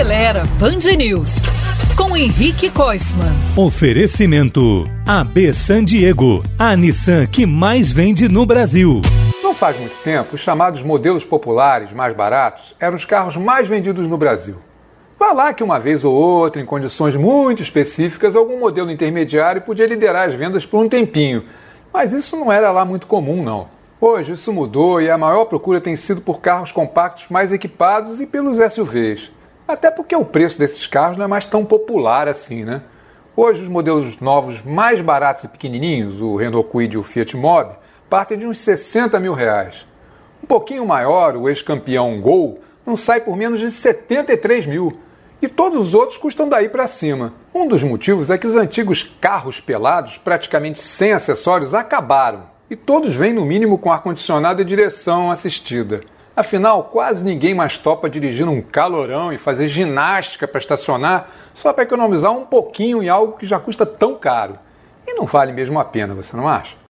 [0.00, 1.42] Acelera Band News
[1.94, 3.34] com Henrique Koifman.
[3.54, 9.02] Oferecimento AB San Diego, a Nissan que mais vende no Brasil.
[9.42, 14.06] Não faz muito tempo, os chamados modelos populares mais baratos eram os carros mais vendidos
[14.06, 14.56] no Brasil.
[15.18, 19.86] Vá lá que uma vez ou outra, em condições muito específicas, algum modelo intermediário podia
[19.86, 21.44] liderar as vendas por um tempinho.
[21.92, 23.68] Mas isso não era lá muito comum, não.
[24.00, 28.24] Hoje isso mudou e a maior procura tem sido por carros compactos mais equipados e
[28.24, 29.30] pelos SUVs.
[29.70, 32.82] Até porque o preço desses carros não é mais tão popular assim, né?
[33.36, 37.74] Hoje os modelos novos mais baratos e pequenininhos, o Renault Kwid e o Fiat Mobi,
[38.08, 39.86] partem de uns 60 mil reais.
[40.42, 44.98] Um pouquinho maior, o ex-campeão Gol, não sai por menos de 73 mil.
[45.40, 47.32] E todos os outros custam daí para cima.
[47.54, 52.42] Um dos motivos é que os antigos carros pelados, praticamente sem acessórios, acabaram.
[52.68, 56.00] E todos vêm no mínimo com ar-condicionado e direção assistida.
[56.40, 61.82] Afinal, quase ninguém mais topa dirigir um calorão e fazer ginástica para estacionar só para
[61.82, 64.58] economizar um pouquinho em algo que já custa tão caro.
[65.06, 66.80] E não vale mesmo a pena, você não acha?